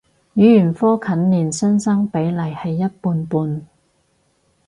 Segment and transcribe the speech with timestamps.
[0.03, 0.03] 語
[0.41, 3.67] 言科近年新生比例係一半半